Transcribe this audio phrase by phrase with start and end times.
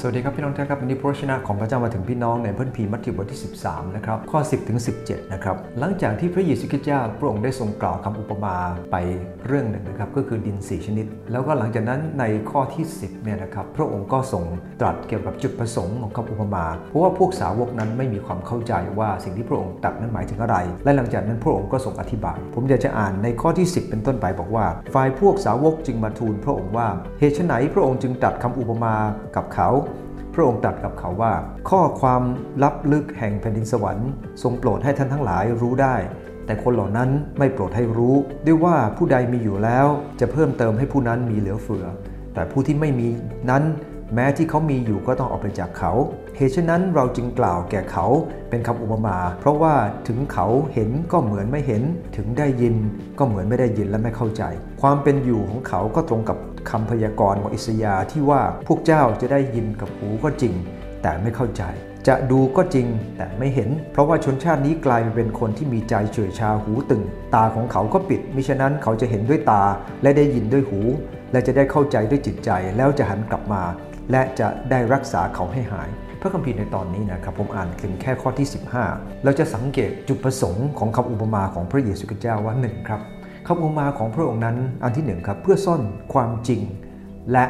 [0.00, 8.56] สวัสดีครับพี่น้องท่านครับวันนี้พระชนะของพระเจ้ามาถึงพี่น้องในพระคัมภีร์มัทธิวบทที่ 13 นะครับ ข้อ 10 ถึง 17 นะครับ หลังจากที่พระเยซูคริสต์เจ้าพระองค์ได้ทรงกล่าวคำอุปมา
[8.92, 8.96] ไป
[9.46, 14.44] เรื่องหนึ่งนะครับ ก็คือดิน 4 ชนิด แล้วก็หลังจากนั้นในข้อที่ 10 เนี่ยนะครับ พระองค์ก็ทรง
[14.80, 26.88] ตรัสเกี่ยวกับจุดประสงค์ของคำอุปมา เพราะว่าพวกสาวกนั้นไม่มีความเข้าใจว่าสิ่งที่พระองค์ตรัสนั้นหมายถึงอะไร และหลังจากนั้นพระองค์ก็ทรงอธิบาย ผมอยากจะอ่านในข้อที่ 10 เป็นต้นไปบอกว่า ฝ่ายพวกสาวกจึงมาทูลพระองค์ว่า
[27.18, 28.94] เหตุไฉนพระองค์จึงตรัสคำอุปมา
[29.36, 29.70] กับเขา
[30.36, 31.32] พระองค์ตรัสกับเขาว่า
[31.70, 32.22] ข้อความ
[32.62, 34.10] ลับลึกแห่งแผ่นดินสวรรค์
[34.42, 35.96] ทรงโปรดให้ท่านทั้งหลายรู้ได้
[36.46, 38.14] แต่คนเหล่านั้นไม่โปรดให้รู้
[38.46, 39.86] ด้วยว่าผู้ใดมีอยู่แล้ว
[40.20, 41.86] จะเพิ่มเติมให้ผู้นั้นมีเหลือเฟือ
[42.34, 43.08] แต่ผู้ที่ไม่มี
[43.50, 43.62] นั้น
[44.14, 45.92] แม้ที่เขามีอยู่ก็ต้องออกไปจากเขา
[46.36, 48.06] เหตุฉะนั้นเราจึงกล่าวแก่เขา
[48.50, 49.74] เป็นคำอุปมา เพราะว่า
[50.08, 51.82] ถึงเขาเห็นก็เหมือนไม่เห็น
[52.16, 52.74] ถึงได้ยิน
[53.18, 54.42] ก็เหมือนไม่ได้ยินและไม่เข้าใจ
[54.82, 56.38] ความเป็นอยู่ของเขาก็ตรงกับ
[56.70, 60.54] คำพยากรณ์ของอิสยาห์ที่ว่าพวกเจ้าจะได้ยินกับหูก็จริง
[61.02, 61.62] แต่ไม่เข้าใจ
[62.08, 67.02] จะดูก็จริงแต่ไม่เห็น เพราะว่าชนชาตินี้กลายไปเป็นคนที่มีใจเฉื่อยชาหูตึง
[67.34, 69.62] ตาของเขาก็ปิดมิฉะนั้นเขาจะเห็นด้วยตา
[70.02, 70.80] และได้ยินด้วยหู
[71.32, 73.62] และจะได้เข้าใจด้วยจิตใจแล้วจะหันกลับมา
[74.10, 75.88] และจะได้รักษาเขาให้หาย
[76.20, 78.48] พระคัมภีร์ในตอนนี้นะครับผมอ่านถึงแค่ข้อที่
[78.84, 83.00] 15 เราจะสังเกตจุดประสงค์ของคำอุปมาของพระเยซูคริสต์เจ้าว่าหนึ่งครับ
[83.46, 85.82] คำอุปมาของพระองค์นั้นอันที่หนึ่งครับเพื่อซ่อน
[86.14, 86.62] ความจริง
[87.32, 87.44] และ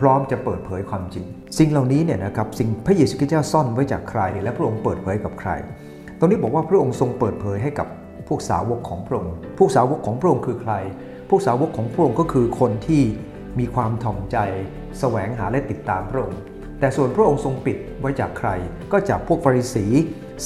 [0.00, 1.26] พร้อมจะเปิดเผยความจริง
[1.58, 5.50] สิ่งเหล่านี้เนี่ยนะครับสิ่งพระเยซูคริสต์เจ้าซ่อนไว้จากใคร และพระองค์เปิดเผยกับใคร
[6.18, 7.88] ตรงนี้บอกว่าพระองค์ทรงเปิดเผยให้กับ
[8.28, 10.74] พวกสาวกของพระองค์ พวกสาวกของพระองค์คือใคร
[11.30, 13.02] พวกสาวกของพระองค์ก็คือคนที่
[13.58, 14.36] มีความถ่อมใจ
[14.98, 16.40] แสวงหาและติดตามพระองค์
[16.80, 18.50] แต่ส่วนพระองค์ทรงปิดไว้จากใคร
[18.92, 19.86] ก็จากพวกฟาริสี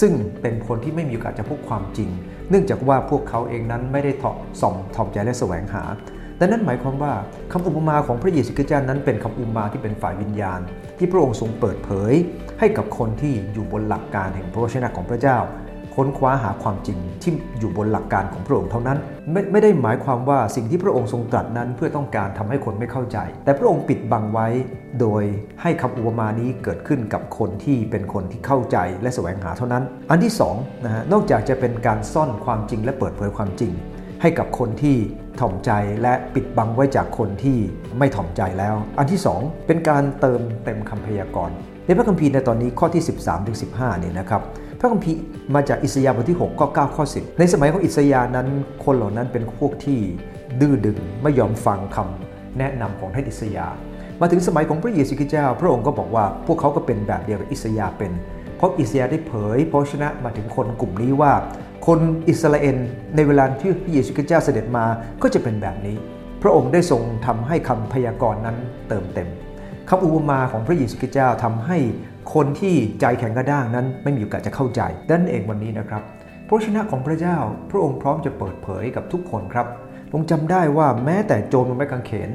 [0.00, 2.10] ซึ่งเป็นคนที่ไม่มีโอกาสจะพบความจริง
[2.50, 5.84] เนื่องจากว่าพวกเขาเองนั้นไม่ได้ถาะส่องถ่อมใจและแสวงหา
[6.40, 7.12] ดังนั้นหมายความว่า
[7.52, 10.60] คำอุปมาของพระเยซูคริสต์เจ้านั้นเป็นคำอุปมาที่เป็นฝ่ายวิญญาณ
[10.98, 12.12] ที่พระองค์ทรงเปิดเผย
[12.58, 15.38] ให้กับคนที่อยู่บนหลักการแห่งพระวจนะของพระเจ้า
[15.96, 18.98] ค้นคว้าหาความจริงที่อยู่บนหลักการของพระองค์เท่านั้น
[19.32, 24.48] ไม่ไม่ได้หมายความว่าสิ่งที่พระองค์ทรงตรัสนั้นเพื่อต้องการทำให้คนไม่เข้าใจ แต่พระองค์ปิดบังไว้
[25.00, 25.22] โดย
[25.62, 33.72] ให้คำอุปมานี้เกิดขึ้นกับคนที่เป็นคนที่เข้าใจและแสวงหาเท่านั้น อันที่2นะฮะนอกจากจะเป็นการซ่อนความจริงและเปิดเผยความจริง
[34.22, 34.96] ให้กับคนที่
[35.40, 35.70] ถ่อมใจ
[36.02, 37.58] และปิดบังไว้จากคนที่
[37.98, 44.42] ไม่ถ่อมใจแล้ว อันที่ 2 เป็นการเติมเต็มคำพยากรณ์ในพระคัมภีร์ในตอนนี้ข้อที่ 13ถึง15เนี่ยนะครับ
[44.84, 45.22] ระคัมภีร์
[45.54, 48.48] มาจากอิสยาห์บทที่6ก็9ข้อ10 ในสมัยของอิสยาห์นั้น
[48.84, 50.00] คนเหล่านั้นเป็นพวกที่
[50.60, 53.74] ดื้อดึงไม่ยอมฟังคำแนะนำของท่านอิสยาห์
[54.20, 58.12] มาถึงสมัยของพระเยซูคริสต์เจ้า พระองค์ก็บอกว่าพวกเขาก็เป็นแบบเดียวกับอิสยาห์เป็น
[58.56, 61.32] เพราะอิสยาห์ได้เผยพระชนะมาถึงคนกลุ่มนี้ว่า
[61.86, 62.76] คนอิสราเอล
[63.16, 64.84] ในเวลาที่พระเยซูคริสต์เจ้าเสด็จมา
[65.22, 65.96] ก็จะเป็นแบบนี้
[66.42, 68.56] พระองค์ได้ทรงทำให้คำพยากรณ์นั้น
[68.88, 69.28] เติมเต็ม
[69.88, 71.78] คำอุปมาของพระเยซูคริสต์เจ้าทำให้
[72.34, 76.02] คนที่ใจแข็งกระด้างนั้นไม่มีโอกาสจะเข้าใจดันั้นเองวันนี้นะครับ
[76.46, 77.36] พระชนะของพระเจ้า
[77.70, 79.66] พระองค์พร้อมจะเปิดเผยกับทุกคนครับ
[80.12, 82.30] ผมจำได้ว่าแม้แต่โจรบนไม้กางเขน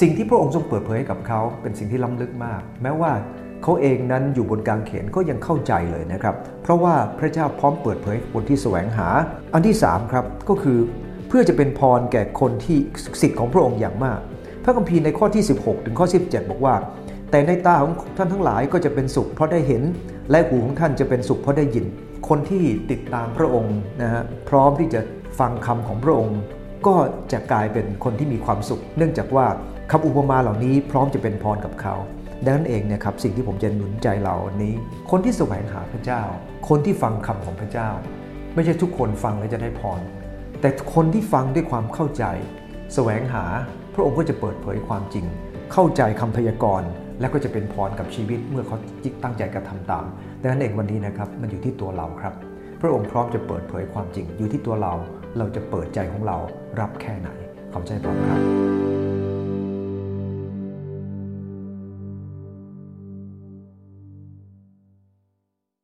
[0.00, 3.12] สิ่งที่พระองค์ทรงเปิดเผยกับเขาเป็นสิ่งที่ล้ำลึกมาก แม้ว่า
[3.62, 9.08] เขาเองนั้นอยู่บนกางเขนก็ยังเข้าใจเลยนะครับ เพราะว่าพระเจ้าพร้อมเปิดเผยคนที่แสวงหา
[9.54, 10.78] อันที่3ครับก็คือ
[11.28, 12.78] เพื่อจะเป็นพรแก่คนที่
[13.20, 14.20] สิทธิ์ของพระองค์อย่างมาก
[14.64, 16.74] พระคัมภีร์ในข้อที่ 16 ถึงข้อ 17 บอกว่า
[17.34, 19.82] แต่ในตาของท่านทั้งหลายก็จะเป็นสุขเพราะได้เห็น
[20.30, 21.86] และหูของท่านจะเป็นสุขเพราะได้ยิน
[22.28, 25.00] คนที่ติดตามพระองค์นะฮะพร้อมที่จะ
[25.38, 26.38] ฟังคำของพระองค์
[26.86, 26.96] ก็
[27.32, 29.46] จะกลายเป็นคนที่มีความสุข เนื่องจากว่า
[29.90, 31.94] คำอุปมาเหล่านี้พร้อมจะเป็นพรกับเขา
[32.44, 34.74] ดังนั้นเองเนี่ยครับสิ่งที่ผมจะหนุนใจเรานนี้
[35.10, 36.22] คนที่แสวงหาพระเจ้า
[36.68, 37.90] คนที่ฟังคำของพระเจ้า
[38.54, 40.00] ไม่ใช่ทุกคนฟังแล้วจะได้พร
[40.60, 42.24] แต่คนที่ฟังด้วยความเข้าใจ
[42.94, 43.44] แสวงหา
[43.94, 45.26] พระองค์ก็จะเปิดเผยความจริง
[45.72, 46.90] เข้าใจคำพยากรณ์
[47.20, 50.04] และก็จะเป็นพรกับชีวิตเมื่อเขาจิตตั้งใจกระทำตาม
[50.40, 52.34] ดังนั้นเองวันนี้นะครับมันอยู่ที่ตัวเราครับ
[52.80, 54.92] พระองค์พร้อมจะเปิดเผยความจริงอยู่ที่ตัวเรา
[55.38, 56.36] เราจะเปิดใจของเรา
[56.80, 57.28] รับแค่ไหน
[57.72, 58.73] ขอบใจพร้อมครับ